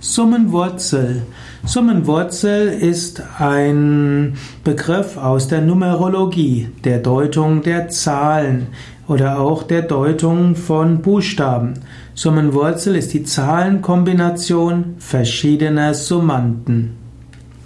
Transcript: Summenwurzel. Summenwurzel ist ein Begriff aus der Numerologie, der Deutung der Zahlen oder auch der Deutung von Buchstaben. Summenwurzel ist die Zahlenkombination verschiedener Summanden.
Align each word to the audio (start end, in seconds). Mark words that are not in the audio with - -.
Summenwurzel. 0.00 1.22
Summenwurzel 1.64 2.68
ist 2.68 3.22
ein 3.38 4.34
Begriff 4.64 5.16
aus 5.16 5.48
der 5.48 5.60
Numerologie, 5.60 6.68
der 6.84 6.98
Deutung 6.98 7.62
der 7.62 7.88
Zahlen 7.88 8.68
oder 9.06 9.38
auch 9.38 9.62
der 9.62 9.82
Deutung 9.82 10.56
von 10.56 11.02
Buchstaben. 11.02 11.74
Summenwurzel 12.14 12.96
ist 12.96 13.12
die 13.12 13.24
Zahlenkombination 13.24 14.96
verschiedener 14.98 15.94
Summanden. 15.94 17.01